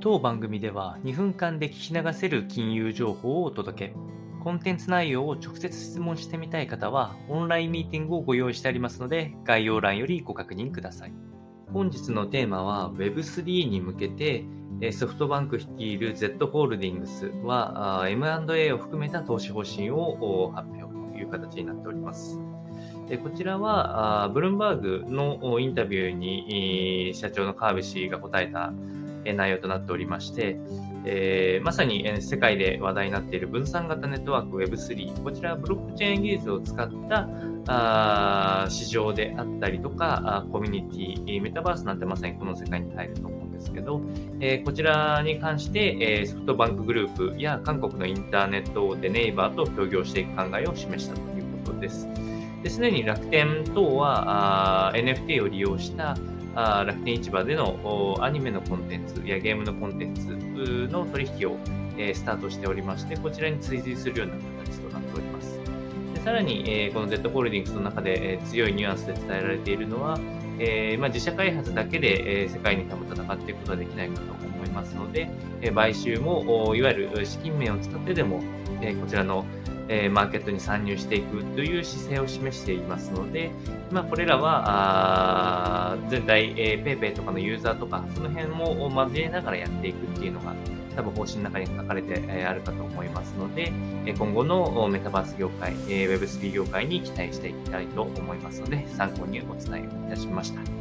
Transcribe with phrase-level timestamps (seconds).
[0.00, 3.94] 当番組では2分間で聞き流せる金融情報をお届け。
[4.44, 11.12] コンテンツ内容を直接質問してみたい方は、オンラインミーティングをご用意してありますので、概要欄よりご確認ください。
[11.72, 14.44] 本日のテーマは Web3 に向けて、
[14.92, 22.38] ソフトバンク率いる Z ホールディングスは M&A を含めた投資方針を発表という形になっております。
[23.22, 28.72] こちらは、ブルームバーグのインタビューに社長の川辺氏が答えた
[29.32, 30.58] 内容となっておりまして、
[31.04, 37.28] えー、まさに世界で話題になっている分散型ネットワーク Web3、こちらはブロックチェーン技術を使った
[37.66, 44.00] あ市場であったりとか、コミュニティ、メタバースなんてまさにこの世界に入ると思うんですけど、
[44.40, 51.37] えー、こちらに関して、えー、ソフトバンクグループや韓国のインターネットでネイバーと協業していく考えを示したと。
[51.68, 52.08] ことです。
[52.66, 56.16] すでに楽天等は NFT を利用した
[56.54, 61.56] あ楽天市場でのアニメのコンテンツやゲームのコンテンツの取引を、
[61.96, 65.60] え、スタートしておりまして、こちらに追随するような形となっております。
[66.14, 70.18] でさらに、え、この Z ホールディングスの中で、え、強いニュアンスで伝えられているのは、
[70.58, 75.30] えま、自社開発だけで、え、世界に多分戦っていくことはできないかと思いますので、
[75.62, 78.40] え、買収もいわゆる資金面を使ってでも、
[78.80, 79.44] え、こちらの
[79.88, 83.50] えマーケットに参入していくという姿勢を示していますので、
[83.90, 90.54] まあ、これらは、全体、えー、PayPay とかのユーザーとか、その辺も交えながらやっていくっていうのが、
[90.94, 93.72] 多分方針の中に書かれて、えあるかと思いますので、
[94.04, 100.77] え今後のメタバース業界、え Web3 業界に期待していきたいと思いますので、参考にお伝えいたしました。